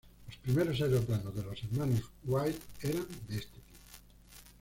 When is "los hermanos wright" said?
1.43-2.57